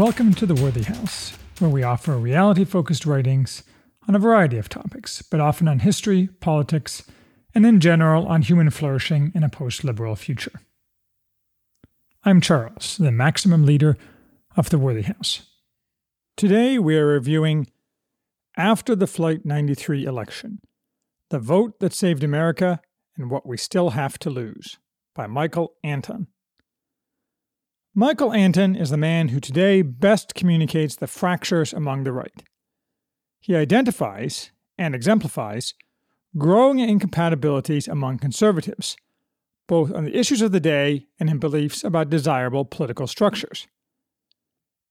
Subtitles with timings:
[0.00, 3.64] Welcome to the Worthy House, where we offer reality focused writings
[4.08, 7.02] on a variety of topics, but often on history, politics,
[7.54, 10.62] and in general on human flourishing in a post liberal future.
[12.24, 13.98] I'm Charles, the maximum leader
[14.56, 15.42] of the Worthy House.
[16.34, 17.66] Today we are reviewing
[18.56, 20.60] After the Flight 93 election
[21.28, 22.80] The Vote That Saved America
[23.18, 24.78] and What We Still Have to Lose
[25.14, 26.28] by Michael Anton.
[27.94, 32.44] Michael Anton is the man who today best communicates the fractures among the right.
[33.40, 35.74] He identifies and exemplifies
[36.38, 38.96] growing incompatibilities among conservatives,
[39.66, 43.66] both on the issues of the day and in beliefs about desirable political structures.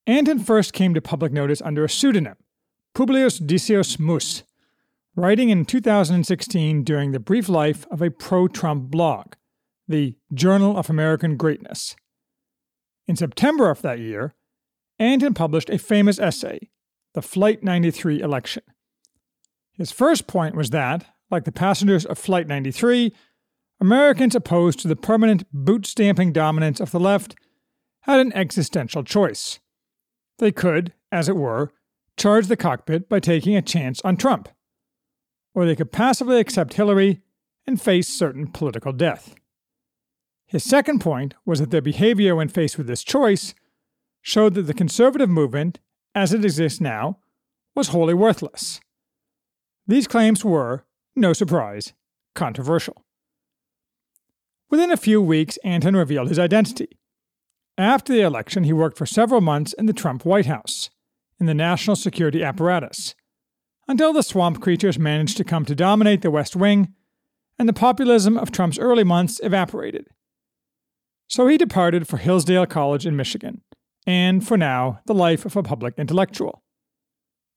[0.06, 2.36] Anton first came to public notice under a pseudonym,
[2.94, 4.44] Publius Decius Mus,
[5.16, 9.36] writing in 2016 during the brief life of a pro Trump blog,
[9.88, 11.95] the Journal of American Greatness.
[13.10, 14.36] In September of that year,
[15.00, 16.70] Anton published a famous essay,
[17.16, 18.62] The Flight 93 Election.
[19.74, 23.12] His first point was that, like the passengers of Flight 93,
[23.82, 27.34] Americans opposed to the permanent boot stamping dominance of the left
[28.02, 29.60] had an existential choice
[30.38, 31.72] they could, as it were,
[32.16, 34.50] charge the cockpit by taking a chance on Trump.
[35.56, 37.23] Or they could passively accept Hillary
[37.66, 39.34] and face certain political death.
[40.50, 43.53] His second point was that their behavior when faced with this choice
[44.23, 45.80] showed that the conservative movement,
[46.16, 47.19] as it exists now,
[47.75, 48.81] was wholly worthless.
[49.86, 51.94] These claims were, no surprise,
[52.33, 53.05] controversial.
[54.72, 56.98] Within a few weeks, Anton revealed his identity.
[57.77, 60.89] After the election, he worked for several months in the Trump White House,
[61.39, 63.14] in the national security apparatus,
[63.88, 66.95] until the swamp creatures managed to come to dominate the West Wing
[67.59, 70.08] and the populism of Trump's early months evaporated.
[71.30, 73.62] So he departed for Hillsdale College in Michigan,
[74.08, 76.64] and, for now, the life of a public intellectual.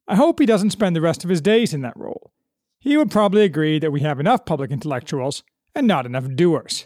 [0.06, 2.32] I hope he doesn't spend the rest of his days in that role.
[2.80, 5.42] He would probably agree that we have enough public intellectuals
[5.74, 6.84] and not enough doers.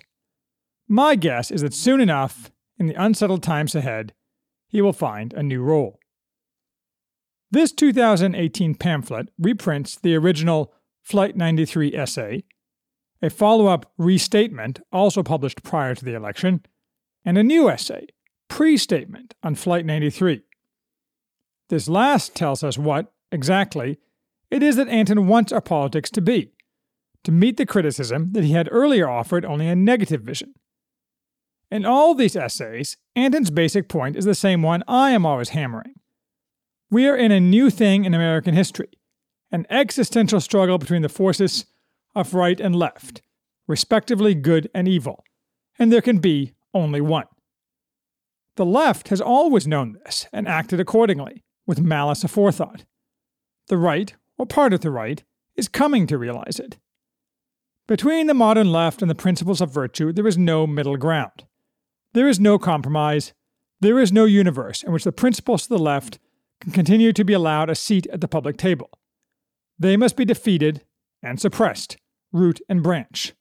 [0.87, 4.13] My guess is that soon enough, in the unsettled times ahead,
[4.69, 5.99] he will find a new role.
[7.51, 12.45] This 2018 pamphlet reprints the original Flight 93 essay,
[13.21, 16.65] a follow up restatement also published prior to the election,
[17.27, 18.07] and a new essay,
[18.49, 20.43] pre statement, on Flight 93.
[21.69, 23.99] This last tells us what, exactly,
[24.51, 26.53] it is that Anton wants our politics to be,
[27.25, 30.55] to meet the criticism that he had earlier offered only a negative vision.
[31.69, 35.95] In all these essays, Anton's basic point is the same one I am always hammering.
[36.89, 38.89] We are in a new thing in American history
[39.53, 41.67] an existential struggle between the forces
[42.17, 43.23] of right and left,
[43.69, 45.25] respectively good and evil,
[45.79, 47.27] and there can be only one.
[48.57, 52.85] The left has always known this and acted accordingly, with malice aforethought.
[53.69, 55.25] The right, or part of the right,
[55.57, 56.79] is coming to realize it.
[57.89, 61.45] Between the modern left and the principles of virtue, there is no middle ground.
[62.15, 63.33] There is no compromise.
[63.81, 66.19] There is no universe in which the principles of the left
[66.61, 68.91] can continue to be allowed a seat at the public table.
[69.79, 70.83] They must be defeated
[71.23, 71.97] and suppressed,
[72.33, 73.35] root and branch.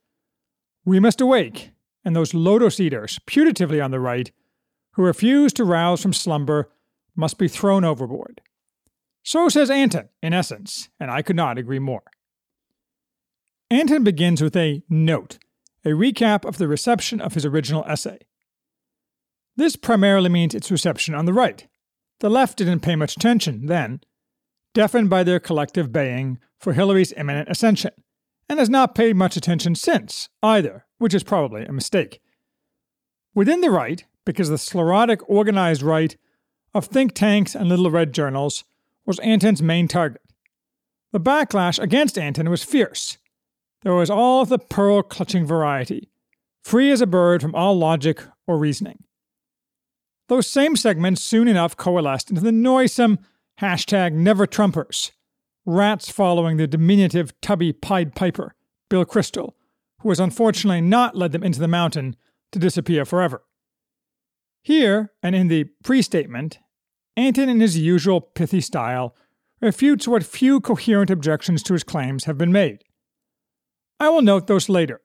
[0.83, 1.71] We must awake,
[2.05, 4.31] and those lotus eaters, putatively on the right,
[4.93, 6.71] who refuse to rouse from slumber,
[7.15, 8.39] must be thrown overboard.
[9.23, 12.03] So says Anton, in essence, and I could not agree more.
[13.71, 15.39] Anton begins with a note,
[15.83, 18.19] a recap of the reception of his original essay.
[19.57, 21.67] This primarily means its reception on the right.
[22.19, 24.01] The left didn't pay much attention then,
[24.73, 27.91] deafened by their collective baying for Hillary's imminent ascension,
[28.47, 32.21] and has not paid much attention since, either, which is probably a mistake.
[33.33, 36.15] Within the right, because the sclerotic organized right
[36.73, 38.63] of think tanks and little red journals
[39.05, 40.21] was Anton's main target.
[41.11, 43.17] The backlash against Anton was fierce.
[43.83, 46.09] There was all of the pearl clutching variety,
[46.63, 49.03] free as a bird from all logic or reasoning.
[50.27, 53.19] Those same segments soon enough coalesced into the noisome
[53.61, 55.11] hashtag Never Trumpers,
[55.65, 58.55] rats following the diminutive tubby Pied Piper,
[58.89, 59.53] Bill Kristol,
[60.01, 62.15] who has unfortunately not led them into the mountain
[62.51, 63.43] to disappear forever.
[64.61, 66.59] Here, and in the pre statement,
[67.17, 69.15] Anton, in his usual pithy style,
[69.61, 72.83] refutes what few coherent objections to his claims have been made.
[73.99, 75.01] I will note those later,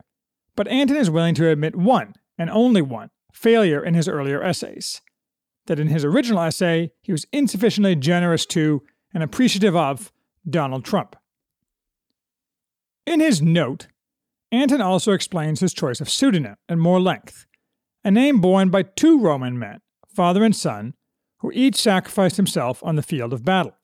[0.56, 5.00] but Anton is willing to admit one, and only one, failure in his earlier essays
[5.66, 8.82] that in his original essay, he was insufficiently generous to
[9.14, 10.10] and appreciative of
[10.48, 11.16] Donald Trump.
[13.06, 13.88] In his note,
[14.52, 17.46] Anton also explains his choice of pseudonym in more length,
[18.04, 20.94] a name borne by two Roman men, father and son,
[21.38, 23.76] who each sacrificed himself on the field of battle.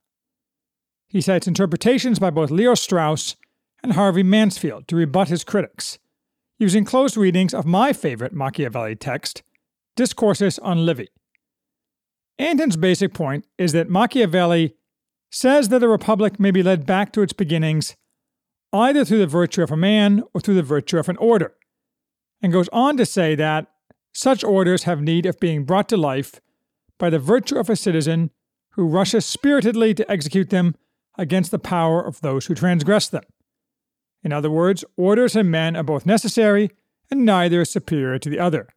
[1.09, 3.37] He cites interpretations by both Leo Strauss
[3.83, 5.99] and Harvey Mansfield to rebut his critics,
[6.59, 9.43] using close readings of my favorite Machiavelli text,
[9.95, 11.09] Discourses on Livy.
[12.39, 14.75] Anton's basic point is that Machiavelli
[15.37, 17.95] says that a republic may be led back to its beginnings
[18.73, 21.55] either through the virtue of a man or through the virtue of an order,
[22.41, 23.67] and goes on to say that
[24.15, 26.41] such orders have need of being brought to life
[26.99, 28.31] by the virtue of a citizen
[28.71, 30.75] who rushes spiritedly to execute them
[31.19, 33.25] against the power of those who transgress them.
[34.23, 36.71] In other words, orders and men are both necessary,
[37.11, 38.69] and neither is superior to the other.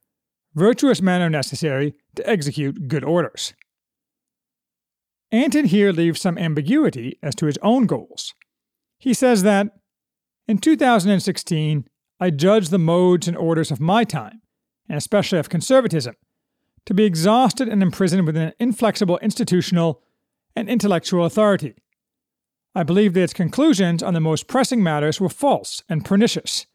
[0.56, 3.54] Virtuous men are necessary to execute good orders.
[5.32, 8.34] Anton here leaves some ambiguity as to his own goals.
[8.98, 9.68] He says that,
[10.48, 11.88] in 2016,
[12.20, 14.42] I judged the modes and orders of my time,
[14.88, 16.16] and especially of conservatism,
[16.86, 20.02] to be exhausted and imprisoned within an inflexible institutional
[20.56, 21.76] and intellectual authority.
[22.74, 26.66] I believe that its conclusions on the most pressing matters were false and pernicious,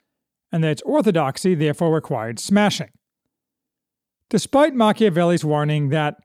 [0.53, 2.91] and that its orthodoxy therefore required smashing.
[4.31, 6.17] Despite Machiavelli's warning that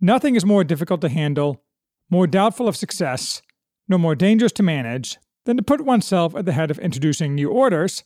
[0.00, 1.62] nothing is more difficult to handle,
[2.10, 3.40] more doubtful of success,
[3.88, 5.16] nor more dangerous to manage
[5.46, 8.04] than to put oneself at the head of introducing new orders,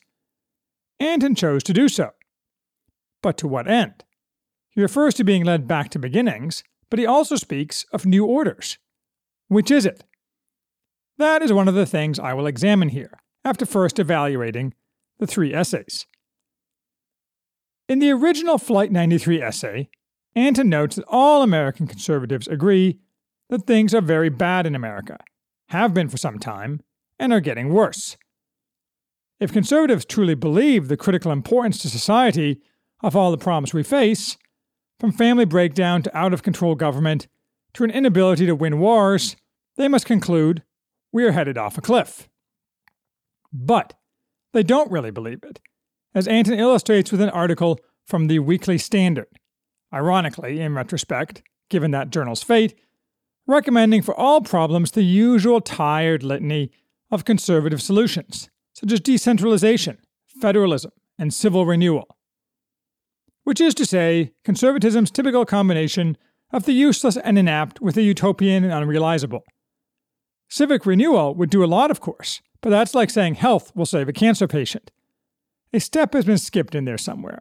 [1.01, 2.11] Anton chose to do so.
[3.23, 4.05] But to what end?
[4.71, 8.79] He refers to being led back to beginnings, but he also speaks of new orders.
[9.49, 10.05] Which is it?
[11.19, 14.75] That is one of the things I will examine here, after first evaluating
[15.19, 16.07] the three essays.
[17.89, 19.89] In the original Flight 93 essay,
[20.35, 22.99] Anton notes that all American conservatives agree
[23.51, 25.19] that things are very bad in America,
[25.69, 26.81] have been for some time,
[27.19, 28.17] and are getting worse.
[29.41, 32.61] If conservatives truly believe the critical importance to society
[33.03, 34.37] of all the problems we face,
[34.99, 37.27] from family breakdown to out of control government
[37.75, 39.37] to an inability to win wars,
[39.77, 40.63] they must conclude
[41.13, 42.29] we are headed off a cliff.
[43.53, 43.95] But
[44.53, 45.61] they don't really believe it
[46.15, 49.29] as Anton illustrates with an article from the Weekly Standard.
[49.93, 52.75] Ironically, in retrospect, given that journal's fate,
[53.47, 56.71] recommending for all problems the usual tired litany
[57.11, 59.99] of conservative solutions, such as decentralization,
[60.41, 62.17] federalism, and civil renewal.
[63.45, 66.17] Which is to say, conservatism's typical combination
[66.53, 69.43] of the useless and inapt with the utopian and unrealizable.
[70.49, 74.09] Civic renewal would do a lot, of course, but that's like saying health will save
[74.09, 74.91] a cancer patient.
[75.73, 77.41] A step has been skipped in there somewhere.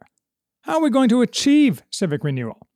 [0.62, 2.68] How are we going to achieve civic renewal?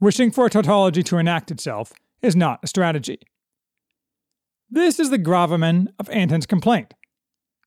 [0.00, 1.92] Wishing for a tautology to enact itself
[2.22, 3.20] is not a strategy.
[4.70, 6.94] This is the gravamen of Anton's complaint.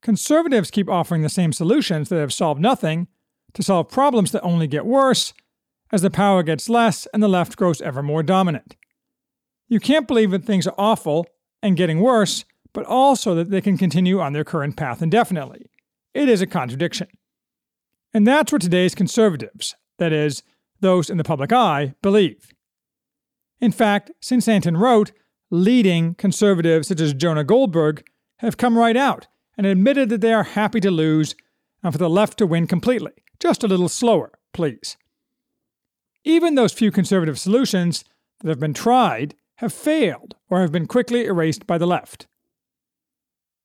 [0.02, 3.08] Conservatives keep offering the same solutions that have solved nothing
[3.54, 5.34] to solve problems that only get worse
[5.92, 8.76] as the power gets less and the left grows ever more dominant.
[9.68, 11.28] You can't believe that things are awful
[11.62, 15.70] and getting worse, but also that they can continue on their current path indefinitely.
[16.14, 17.08] It is a contradiction.
[18.14, 20.44] And that's what today's conservatives, that is,
[20.82, 22.54] those in the public eye, believe.
[23.62, 25.12] In fact, since Anton wrote,
[25.52, 28.04] leading conservatives such as Jonah Goldberg
[28.38, 29.28] have come right out
[29.58, 31.36] and admitted that they are happy to lose
[31.84, 34.98] and for the left to win completely, just a little slower, please.
[36.24, 38.04] Even those few conservative solutions
[38.42, 42.28] that have been tried have failed or have been quickly erased by the left.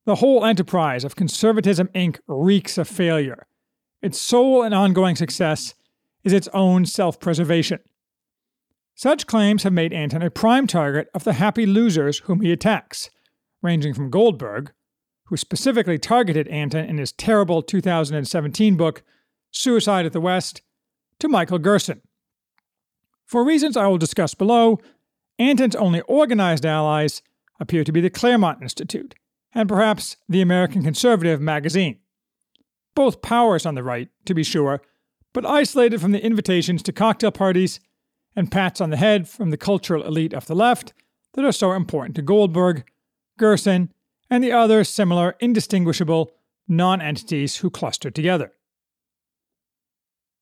[0.04, 2.18] The whole enterprise of Conservatism Inc.
[2.28, 3.46] reeks of failure
[4.02, 5.74] its sole and ongoing success
[6.22, 7.80] is its own self preservation.
[8.96, 13.10] Such claims have made Anton a prime target of the happy losers whom he attacks,
[13.62, 14.72] ranging from Goldberg,
[15.26, 19.02] who specifically targeted Anton in his terrible 2017 book,
[19.50, 20.62] Suicide at the West,
[21.18, 22.00] to Michael Gerson.
[23.26, 24.80] For reasons I will discuss below,
[25.38, 27.20] Anton's only organized allies
[27.60, 29.14] appear to be the Claremont Institute
[29.54, 31.98] and perhaps the American Conservative magazine
[32.96, 34.80] both powers on the right, to be sure,
[35.32, 37.78] but isolated from the invitations to cocktail parties
[38.36, 40.92] and pats on the head from the cultural elite of the left
[41.32, 42.84] that are so important to Goldberg,
[43.38, 43.92] Gerson,
[44.30, 46.30] and the other similar, indistinguishable
[46.68, 48.52] non entities who cluster together.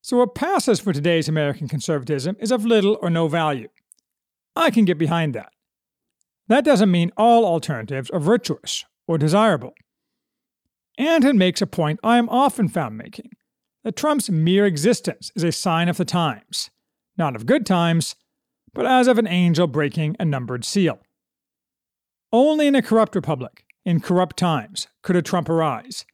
[0.01, 3.69] So, what passes for today's American conservatism is of little or no value.
[4.55, 5.51] I can get behind that.
[6.47, 9.73] That doesn't mean all alternatives are virtuous or desirable.
[10.97, 13.31] Anton makes a point I am often found making
[13.83, 16.69] that Trump's mere existence is a sign of the times,
[17.17, 18.15] not of good times,
[18.73, 20.99] but as of an angel breaking a numbered seal.
[22.31, 26.05] Only in a corrupt republic, in corrupt times, could a Trump arise.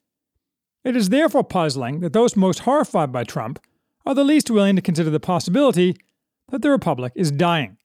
[0.83, 3.59] It is therefore puzzling that those most horrified by Trump
[4.05, 5.95] are the least willing to consider the possibility
[6.49, 7.77] that the republic is dying.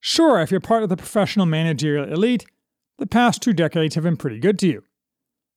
[0.00, 2.46] Sure, if you're part of the professional managerial elite,
[2.98, 4.82] the past two decades have been pretty good to you.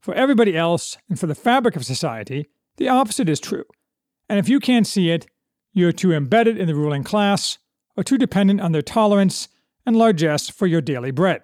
[0.02, 3.66] For everybody else, and for the fabric of society, the opposite is true.
[4.30, 5.28] And if you can't see it,
[5.74, 7.58] you're too embedded in the ruling class,
[7.96, 9.48] or too dependent on their tolerance
[9.86, 11.42] and largesse for your daily bread.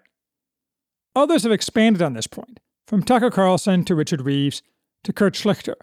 [1.15, 4.63] Others have expanded on this point, from Tucker Carlson to Richard Reeves
[5.03, 5.75] to Kurt Schlichter,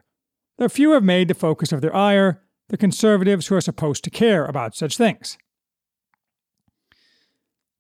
[0.59, 4.11] though few have made the focus of their ire the conservatives who are supposed to
[4.11, 5.37] care about such things.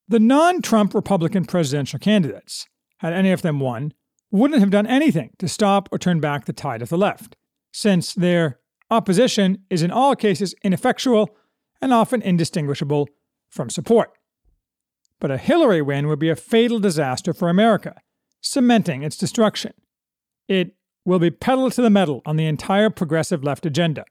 [0.08, 3.94] The non Trump Republican presidential candidates, had any of them won,
[4.30, 7.36] wouldn't have done anything to stop or turn back the tide of the left,
[7.72, 8.59] since their
[8.90, 11.30] opposition is in all cases ineffectual
[11.80, 13.08] and often indistinguishable
[13.48, 14.10] from support.
[15.18, 18.00] But a Hillary win would be a fatal disaster for America,
[18.40, 19.72] cementing its destruction.
[20.48, 24.04] It will be pedal to the metal on the entire progressive left agenda,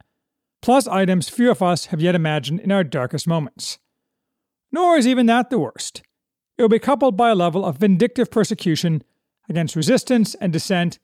[0.62, 3.80] plus items few of us have yet imagined in our darkest moments.
[4.72, 6.04] Nor is even that the worst.
[6.58, 9.04] It will be coupled by a level of vindictive persecution
[9.48, 11.00] against resistance and dissent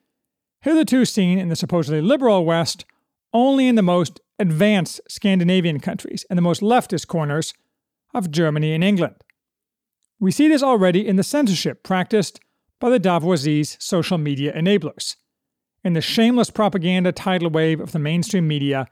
[0.61, 2.85] hitherto seen in the supposedly liberal West
[3.35, 7.53] only in the most advanced Scandinavian countries and the most leftist corners
[8.13, 9.15] of Germany and England.
[10.21, 12.39] We see this already in the censorship practiced
[12.79, 15.17] by the Davoisie's social media enablers,
[15.83, 18.87] in the shameless propaganda tidal wave of the mainstream media,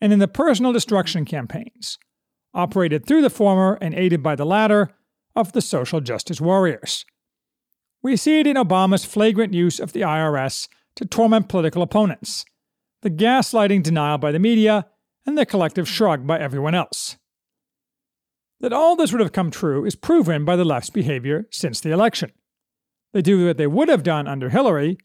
[0.00, 1.98] and in the personal destruction campaigns
[2.54, 4.90] operated through the former and aided by the latter,
[5.34, 7.04] of the social justice warriors.
[8.02, 12.44] We see it in Obama's flagrant use of the IRS to torment political opponents,
[13.02, 14.86] the gaslighting denial by the media,
[15.26, 17.16] and the collective shrug by everyone else.
[18.60, 21.90] That all this would have come true is proven by the left's behavior since the
[21.90, 22.32] election.
[23.12, 24.98] They do what they would have done under Hillary,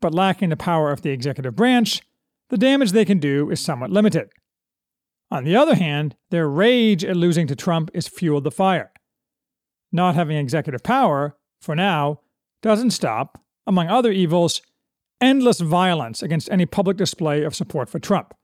[0.00, 2.02] but lacking the power of the executive branch,
[2.50, 4.28] the damage they can do is somewhat limited.
[5.30, 8.92] On the other hand, their rage at losing to Trump is fueled the fire.
[9.90, 12.20] Not having executive power, for now,
[12.62, 14.62] doesn't stop, among other evils,
[15.20, 18.34] endless violence against any public display of support for Trump.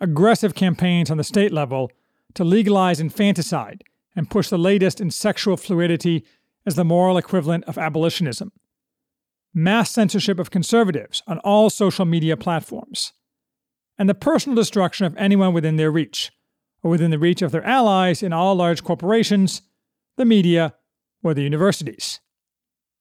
[0.00, 1.90] Aggressive campaigns on the state level
[2.34, 3.84] to legalize infanticide
[4.16, 6.24] and push the latest in sexual fluidity
[6.66, 8.52] as the moral equivalent of abolitionism.
[9.52, 13.12] Mass censorship of conservatives on all social media platforms
[13.98, 16.30] and the personal destruction of anyone within their reach,
[16.82, 19.62] or within the reach of their allies in all large corporations,
[20.16, 20.74] the media,
[21.22, 22.20] or the universities.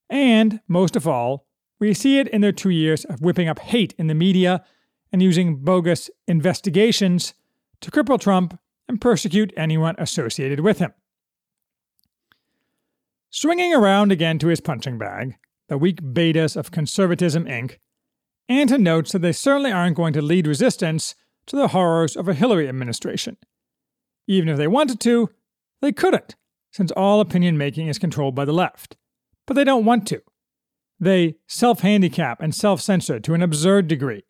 [0.10, 1.48] And, most of all,
[1.80, 4.64] we see it in their two years of whipping up hate in the media
[5.12, 7.34] and using bogus investigations
[7.82, 10.94] to cripple Trump and persecute anyone associated with him.
[13.30, 15.36] Swinging around again to his punching bag,
[15.68, 17.78] the weak betas of Conservatism Inc.,
[18.50, 21.14] Anton notes that they certainly aren't going to lead resistance
[21.46, 23.38] to the horrors of a Hillary administration.
[24.28, 25.30] Even if they wanted to,
[25.82, 26.36] they couldn't,
[26.72, 28.98] since all opinion making is controlled by the left.
[29.46, 30.22] But they don't want to.
[31.00, 34.24] They self handicap and self censor to an absurd degree.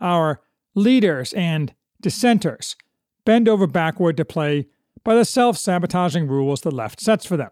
[0.00, 0.40] Our
[0.74, 2.76] leaders and dissenters
[3.24, 4.66] bend over backward to play
[5.04, 7.50] by the self sabotaging rules the left sets for them.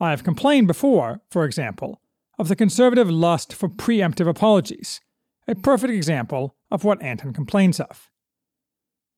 [0.00, 2.00] I have complained before, for example,
[2.38, 5.00] of the conservative lust for preemptive apologies,
[5.46, 8.10] a perfect example of what Anton complains of.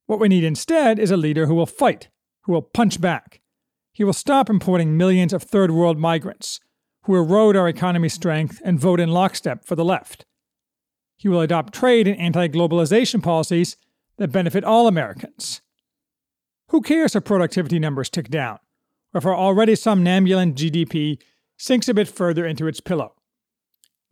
[0.06, 2.08] What we need instead is a leader who will fight,
[2.42, 3.40] who will punch back.
[3.92, 6.60] He will stop importing millions of third world migrants,
[7.04, 10.24] who erode our economy's strength and vote in lockstep for the left.
[11.16, 13.76] He will adopt trade and anti globalization policies
[14.18, 15.60] that benefit all Americans.
[16.68, 18.58] Who cares if productivity numbers tick down,
[19.12, 21.20] or if our already somnambulant GDP
[21.56, 23.14] sinks a bit further into its pillow.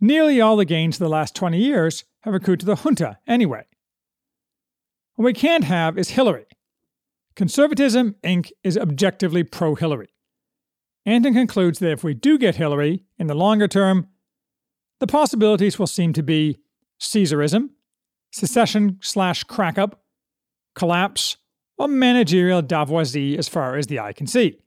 [0.00, 3.64] Nearly all the gains of the last 20 years have accrued to the junta anyway.
[5.14, 6.46] What we can't have is Hillary.
[7.34, 8.50] Conservatism, Inc.
[8.62, 10.11] is objectively pro Hillary.
[11.04, 14.06] Anton concludes that if we do get Hillary in the longer term,
[15.00, 16.58] the possibilities will seem to be
[17.00, 17.70] Caesarism,
[18.30, 19.94] secession slash crackup,
[20.74, 21.36] collapse,
[21.76, 24.58] or managerial Davoisie as far as the eye can see,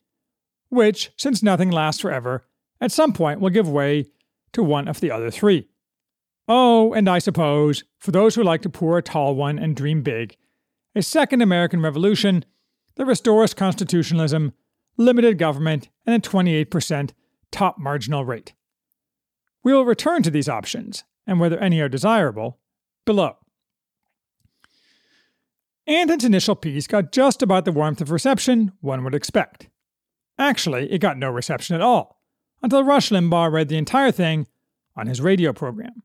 [0.69, 2.45] which, since nothing lasts forever,
[2.81, 4.05] at some point will give way
[4.51, 5.69] to one of the other three.
[6.47, 10.03] Oh, and I suppose, for those who like to pour a tall one and dream
[10.03, 10.35] big,
[10.93, 12.43] a second American Revolution
[12.95, 14.53] that restores constitutionalism,
[14.97, 17.11] limited government, and a 28%
[17.51, 18.53] top marginal rate.
[19.63, 22.59] We will return to these options, and whether any are desirable,
[23.05, 23.37] below.
[25.87, 29.69] Anton's initial piece got just about the warmth of reception one would expect.
[30.37, 32.19] Actually, it got no reception at all
[32.61, 34.47] until Rush Limbaugh read the entire thing
[34.95, 36.03] on his radio program.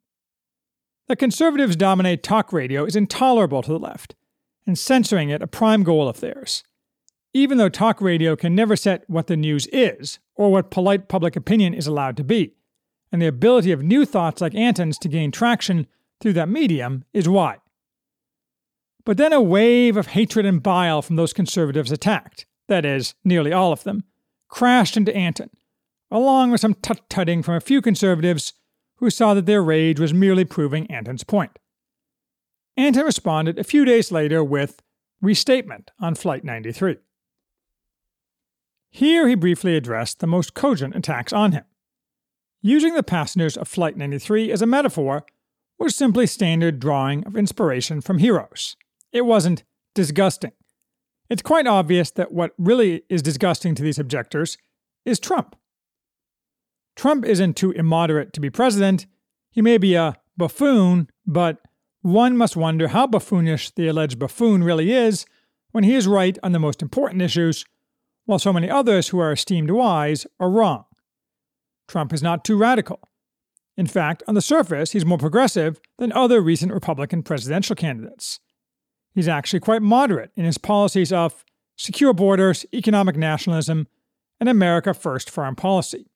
[1.09, 4.15] That conservatives dominate talk radio is intolerable to the left,
[4.67, 6.63] and censoring it a prime goal of theirs.
[7.33, 11.37] Even though talk radio can never set what the news is or what polite public
[11.37, 12.55] opinion is allowed to be,
[13.13, 15.87] and the ability of new thoughts like Anton's to gain traction
[16.21, 17.59] through that medium is why.
[19.05, 23.53] But then a wave of hatred and bile from those conservatives attacked, that is, nearly
[23.53, 24.05] all of them,
[24.49, 25.51] crashed into Anton,
[26.11, 28.53] along with some tut tutting from a few conservatives
[28.97, 31.59] who saw that their rage was merely proving Anton's point.
[32.77, 34.83] Anton responded a few days later with
[35.23, 36.99] Restatement on Flight 93.
[38.91, 41.65] Here he briefly addressed the most cogent attacks on him.
[42.61, 45.25] Using the passengers of Flight 93 as a metaphor
[45.79, 48.77] was simply standard drawing of inspiration from heroes.
[49.13, 50.53] It wasn't disgusting.
[51.31, 54.59] It's quite obvious that what really is disgusting to these objectors
[55.05, 55.57] is Trump.
[56.97, 59.07] Trump isn't too immoderate to be president.
[59.51, 61.59] He may be a buffoon, but
[62.03, 65.25] one must wonder how buffoonish the alleged buffoon really is
[65.71, 67.65] when he is right on the most important issues,
[68.31, 70.85] while so many others who are esteemed wise are wrong.
[71.89, 73.01] Trump is not too radical.
[73.77, 78.39] In fact, on the surface, he's more progressive than other recent Republican presidential candidates.
[79.17, 81.45] He's actually quite moderate in his policies of
[81.75, 83.89] secure borders, economic nationalism,
[84.39, 86.07] and America First foreign policy.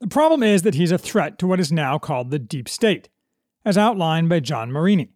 [0.00, 3.08] The problem is that he's a threat to what is now called the deep state,
[3.64, 5.12] as outlined by John Marini.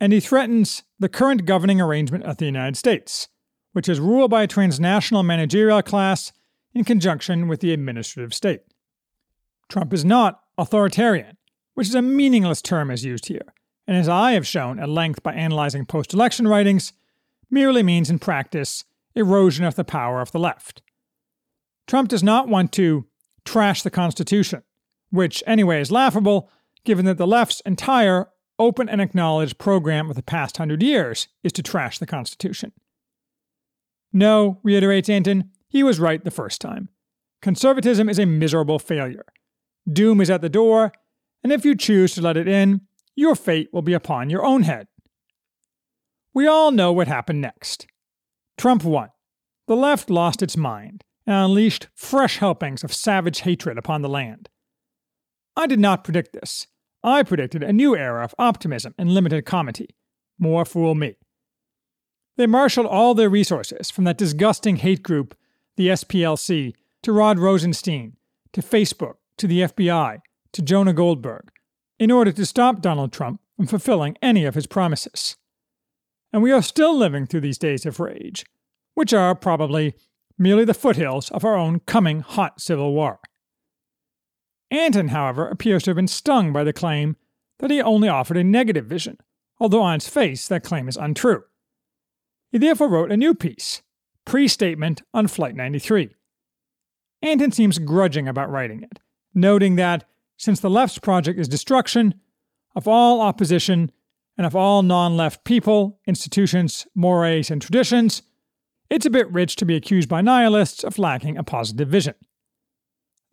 [0.00, 3.28] And he threatens the current governing arrangement of the United States,
[3.76, 6.32] which is ruled by a transnational managerial class
[6.72, 8.62] in conjunction with the administrative state.
[9.68, 11.36] Trump is not authoritarian,
[11.74, 13.52] which is a meaningless term as used here,
[13.86, 16.94] and as I have shown at length by analyzing post election writings,
[17.50, 18.84] merely means in practice
[19.14, 20.80] erosion of the power of the left.
[21.86, 23.04] Trump does not want to
[23.44, 24.62] trash the Constitution,
[25.10, 26.48] which anyway is laughable
[26.84, 31.52] given that the left's entire open and acknowledged program of the past hundred years is
[31.52, 32.72] to trash the Constitution.
[34.16, 36.88] No, reiterates Anton, he was right the first time.
[37.42, 39.26] Conservatism is a miserable failure.
[39.92, 40.92] Doom is at the door,
[41.44, 42.80] and if you choose to let it in,
[43.14, 44.86] your fate will be upon your own head.
[46.32, 47.88] We all know what happened next.
[48.56, 49.10] Trump won.
[49.66, 54.48] The left lost its mind and unleashed fresh helpings of savage hatred upon the land.
[55.56, 56.66] I did not predict this.
[57.04, 59.90] I predicted a new era of optimism and limited comity.
[60.38, 61.16] More fool me.
[62.36, 65.34] They marshaled all their resources, from that disgusting hate group,
[65.76, 68.16] the SPLC, to Rod Rosenstein,
[68.52, 70.20] to Facebook, to the FBI,
[70.52, 71.50] to Jonah Goldberg,
[71.98, 75.36] in order to stop Donald Trump from fulfilling any of his promises.
[76.32, 78.44] And we are still living through these days of rage,
[78.94, 79.94] which are probably
[80.38, 83.20] merely the foothills of our own coming hot civil war.
[84.70, 87.16] Anton, however, appears to have been stung by the claim
[87.58, 89.16] that he only offered a negative vision,
[89.58, 91.44] although on its face that claim is untrue.
[92.56, 93.82] He therefore wrote a new piece,
[94.24, 96.16] Pre Statement on Flight 93.
[97.20, 98.98] Anton seems grudging about writing it,
[99.34, 102.14] noting that since the left's project is destruction
[102.74, 103.92] of all opposition
[104.38, 108.22] and of all non left people, institutions, mores, and traditions,
[108.88, 112.14] it's a bit rich to be accused by nihilists of lacking a positive vision.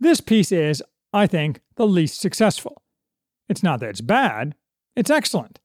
[0.02, 0.84] This piece is,
[1.14, 2.84] I think, the least successful.
[3.48, 4.56] It's not that it's bad,
[4.98, 5.62] it's excellent.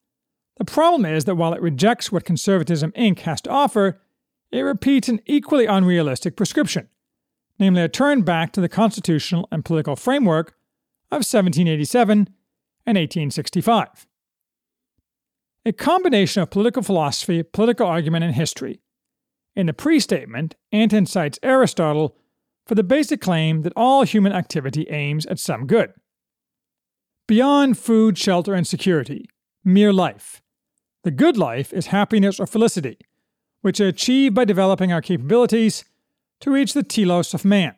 [0.59, 3.19] The problem is that while it rejects what Conservatism Inc.
[3.19, 4.01] has to offer,
[4.51, 6.89] it repeats an equally unrealistic prescription,
[7.57, 10.49] namely a turn back to the constitutional and political framework
[11.11, 12.29] of 1787
[12.85, 14.05] and 1865.
[15.65, 18.81] A combination of political philosophy, political argument, and history.
[19.55, 22.17] In the pre statement, Anton cites Aristotle
[22.67, 25.93] for the basic claim that all human activity aims at some good.
[27.27, 29.29] Beyond food, shelter, and security,
[29.63, 30.41] mere life.
[31.03, 32.97] The good life is happiness or felicity,
[33.61, 35.85] which are achieved by developing our capabilities
[36.41, 37.75] to reach the telos of man,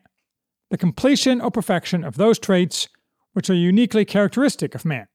[0.70, 2.88] the completion or perfection of those traits
[3.32, 5.06] which are uniquely characteristic of man.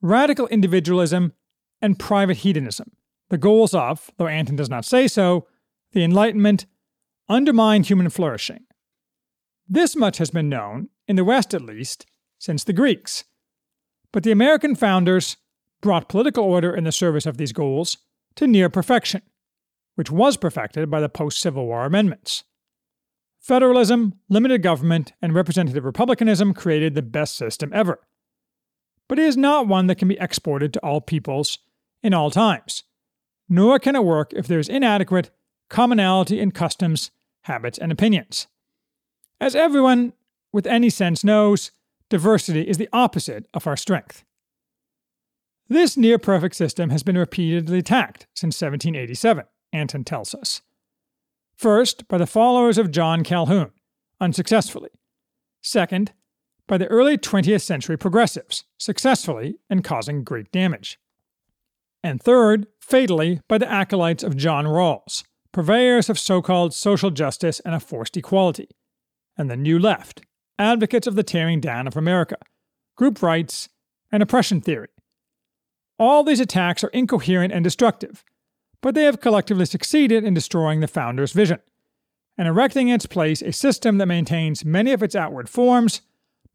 [0.00, 1.32] Radical individualism
[1.80, 2.92] and private hedonism,
[3.28, 5.46] the goals of, though Anton does not say so,
[5.92, 6.66] the Enlightenment,
[7.28, 8.64] undermine human flourishing.
[9.68, 12.06] This much has been known, in the West at least,
[12.38, 13.24] since the Greeks.
[14.12, 15.36] But the American founders
[15.82, 17.98] brought political order in the service of these goals
[18.36, 19.20] to near perfection,
[19.96, 22.44] which was perfected by the post Civil War amendments.
[23.38, 27.98] Federalism, limited government, and representative republicanism created the best system ever.
[29.08, 31.58] But it is not one that can be exported to all peoples
[32.02, 32.84] in all times,
[33.48, 35.30] nor can it work if there is inadequate
[35.68, 37.10] commonality in customs,
[37.42, 38.46] habits, and opinions.
[39.40, 40.12] As everyone
[40.52, 41.72] with any sense knows,
[42.08, 44.22] diversity is the opposite of our strength.
[45.68, 50.62] This near perfect system has been repeatedly attacked since 1787, Anton tells us.
[51.56, 53.70] First, by the followers of John Calhoun,
[54.20, 54.90] unsuccessfully.
[55.62, 56.12] Second,
[56.66, 60.98] by the early 20th century progressives, successfully and causing great damage.
[62.02, 67.60] And third, fatally, by the acolytes of John Rawls, purveyors of so called social justice
[67.60, 68.68] and a forced equality,
[69.36, 70.22] and the New Left,
[70.58, 72.36] advocates of the tearing down of America,
[72.96, 73.68] group rights,
[74.10, 74.88] and oppression theory.
[75.98, 78.24] All these attacks are incoherent and destructive,
[78.80, 81.60] but they have collectively succeeded in destroying the founder's vision
[82.38, 86.02] and erecting in its place a system that maintains many of its outward forms,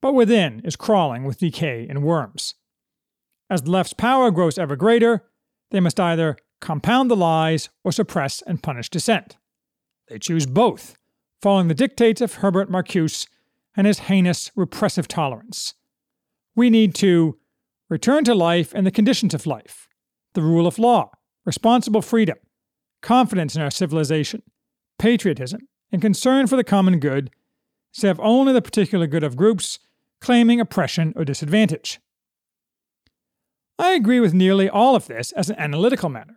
[0.01, 2.55] but within is crawling with decay and worms.
[3.49, 5.23] As the left's power grows ever greater,
[5.71, 9.37] they must either compound the lies or suppress and punish dissent.
[10.07, 10.95] They choose both,
[11.41, 13.27] following the dictates of Herbert Marcuse
[13.75, 15.75] and his heinous repressive tolerance.
[16.55, 17.37] We need to
[17.89, 19.87] return to life and the conditions of life,
[20.33, 21.11] the rule of law,
[21.45, 22.37] responsible freedom,
[23.01, 24.41] confidence in our civilization,
[24.99, 27.29] patriotism, and concern for the common good
[28.03, 29.79] of only the particular good of groups
[30.21, 31.99] claiming oppression or disadvantage.
[33.79, 36.35] I agree with nearly all of this as an analytical matter.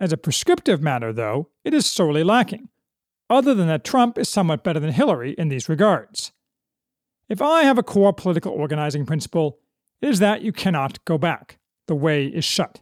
[0.00, 2.68] As a prescriptive matter, though, it is sorely lacking,
[3.28, 6.32] other than that Trump is somewhat better than Hillary in these regards.
[7.28, 9.58] If I have a core political organizing principle,
[10.00, 11.58] is that you cannot go back.
[11.86, 12.80] The way is shut.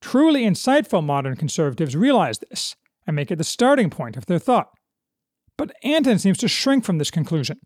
[0.00, 4.68] Truly insightful modern conservatives realize this and make it the starting point of their thought.
[5.56, 7.58] But Anton seems to shrink from this conclusion,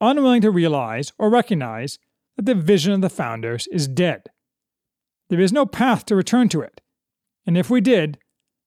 [0.00, 1.98] unwilling to realize or recognize
[2.36, 4.22] that the vision of the founders is dead.
[5.30, 6.80] There is no path to return to it,
[7.46, 8.18] and if we did,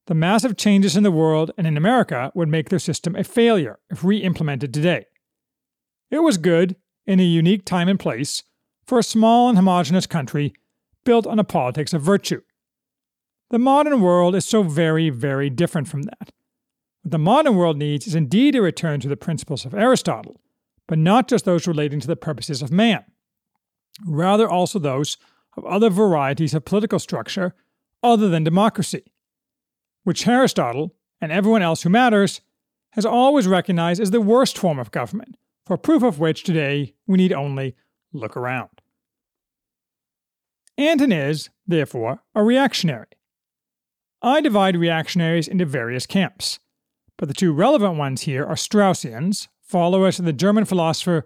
[0.07, 3.79] the massive changes in the world and in America would make their system a failure
[3.89, 5.05] if re implemented today.
[6.11, 6.75] It was good,
[7.07, 8.43] in a unique time and place,
[8.85, 10.53] for a small and homogeneous country
[11.03, 12.41] built on a politics of virtue.
[13.51, 16.31] The modern world is so very, very different from that.
[17.01, 20.41] What the modern world needs is indeed a return to the principles of Aristotle,
[20.87, 23.03] but not just those relating to the purposes of man,
[24.05, 25.17] rather also those
[25.57, 27.53] of other varieties of political structure
[28.03, 29.03] other than democracy,
[30.03, 32.41] which Aristotle, and everyone else who matters,
[32.91, 37.17] has always recognized as the worst form of government, for proof of which today we
[37.17, 37.75] need only
[38.13, 38.74] look around.
[40.77, 43.07] Anton is, therefore, a reactionary.
[44.21, 46.59] I divide reactionaries into various camps,
[47.17, 51.25] but the two relevant ones here are Straussians, followers of the German philosopher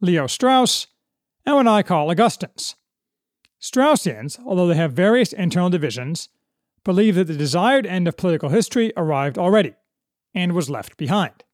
[0.00, 0.86] Leo Strauss,
[1.46, 2.76] and what I call Augustans.
[3.60, 6.28] Straussians, although they have various internal divisions,
[6.84, 9.74] believe that the desired end of political history arrived already
[10.34, 11.44] and was left behind.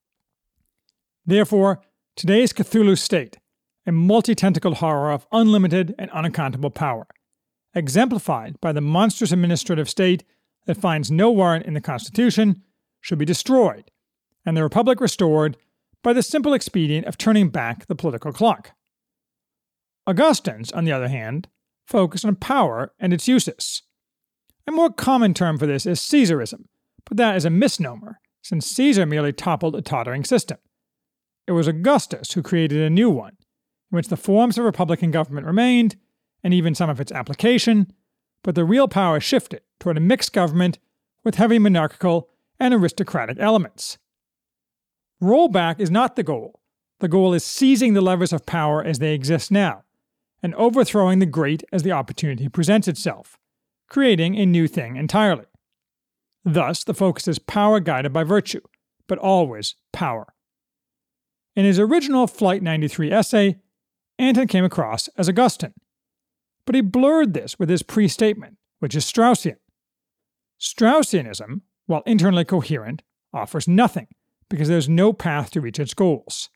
[1.25, 1.81] Therefore,
[2.15, 3.39] today's Cthulhu state,
[3.87, 7.07] a multi tentacled horror of unlimited and unaccountable power,
[7.77, 10.25] exemplified by the monstrous administrative state
[10.65, 12.63] that finds no warrant in the Constitution,
[13.01, 13.91] should be destroyed,
[14.45, 15.57] and the Republic restored
[16.03, 18.73] by the simple expedient of turning back the political clock.
[20.07, 21.49] Augustans, on the other hand,
[21.87, 23.83] focus on power and its uses.
[24.67, 26.65] A more common term for this is Caesarism,
[27.05, 30.59] but that is a misnomer, since Caesar merely toppled a tottering system.
[31.47, 33.37] It was Augustus who created a new one,
[33.93, 35.97] in which the forms of republican government remained,
[36.47, 37.91] and even some of its application,
[38.45, 40.79] but the real power shifted toward a mixed government
[41.25, 42.29] with heavy monarchical
[42.61, 43.99] and aristocratic elements.
[45.21, 46.61] Rollback is not the goal.
[47.01, 49.83] The goal is seizing the levers of power as they exist now,
[50.41, 53.37] and overthrowing the great as the opportunity presents itself,
[53.89, 55.47] creating a new thing entirely.
[56.45, 58.63] Thus, the focus is power guided by virtue,
[59.09, 60.33] but always power.
[61.57, 63.57] In his original Flight 93 essay,
[64.17, 65.75] Anton came across as Augustan,
[66.67, 69.57] but he blurred this with his pre statement, which is Straussian.
[70.61, 73.03] Straussianism, while internally coherent,
[73.33, 74.09] offers nothing
[74.51, 76.51] because there's no path to reach its goals.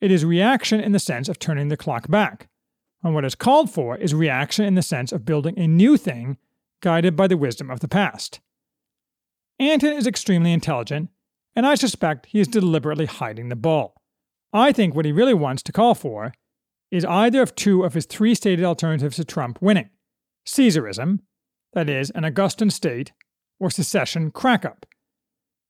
[0.00, 2.48] It is reaction in the sense of turning the clock back,
[3.02, 6.38] and what is called for is reaction in the sense of building a new thing
[6.80, 8.40] guided by the wisdom of the past.
[9.58, 11.10] Anton is extremely intelligent,
[11.54, 14.00] and I suspect he is deliberately hiding the ball.
[14.52, 16.32] I think what he really wants to call for
[16.90, 19.90] is either of two of his three stated alternatives to Trump winning
[20.46, 21.20] Caesarism,
[21.72, 23.12] that is, an Augustan state,
[23.58, 24.84] or secession crackup.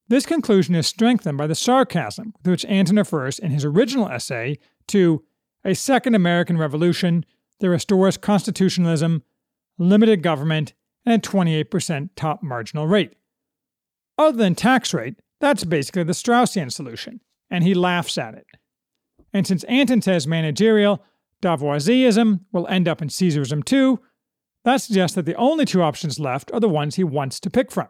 [0.09, 4.59] This conclusion is strengthened by the sarcasm with which Anton refers in his original essay
[4.89, 5.25] to
[5.65, 7.25] a second American Revolution
[7.61, 9.23] that restores constitutionalism,
[9.79, 10.73] limited government,
[11.05, 13.13] and a 28% top marginal rate.
[14.19, 18.47] Other than tax rate, that's basically the Straussian solution, and he laughs at it.
[19.33, 21.03] And since Anton says managerial
[21.43, 24.01] Davoisism will end up in Caesarism too,
[24.65, 27.71] that suggests that the only two options left are the ones he wants to pick
[27.71, 27.89] from.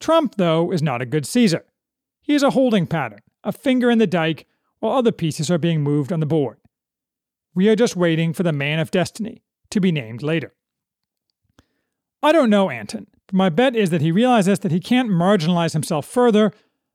[0.00, 1.66] Trump, though, is not a good Caesar.
[2.22, 4.46] He is a holding pattern, a finger in the dike,
[4.78, 6.56] while other pieces are being moved on the board.
[7.54, 10.54] We are just waiting for the man of destiny to be named later.
[12.22, 15.74] I don't know Anton, but my bet is that he realizes that he can't marginalize
[15.74, 16.52] himself further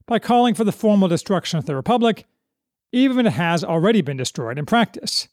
[0.08, 2.25] by calling for the formal destruction of the Republic,
[2.91, 5.27] even if it has already been destroyed in practice.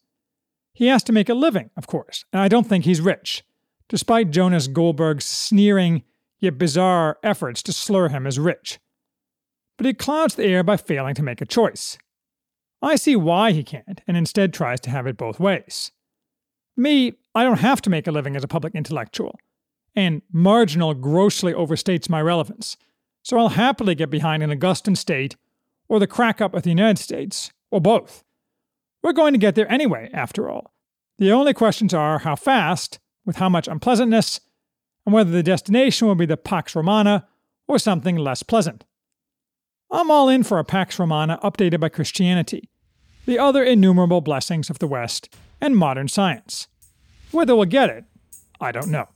[0.73, 3.43] He has to make a living, of course, and I don't think he's rich,
[3.89, 6.03] despite Jonah Goldberg's sneering
[6.39, 8.79] yet bizarre efforts to slur him as rich.
[9.77, 11.99] But he clouds the air by failing to make a choice.
[12.81, 15.93] I see why he can't, and instead tries to have it both ways.
[16.77, 19.39] Me, I don't have to make a living as a public intellectual,
[19.95, 22.77] and marginal grossly overstates my relevance,
[23.23, 25.37] so I'll happily get behind an Augustan state,
[25.89, 28.25] or the crack up of the United States, or both.
[29.03, 30.73] We're going to get there anyway, after all.
[31.19, 34.41] The only questions are how fast, with how much unpleasantness,
[35.05, 37.27] and whether the destination will be the Pax Romana
[37.67, 38.85] or something less pleasant.
[39.91, 42.71] I'm all in for a Pax Romana updated by Christianity,
[43.27, 46.69] the other innumerable blessings of the West, and modern science.
[47.31, 48.05] Whether we'll get it,
[48.61, 49.09] I don't know.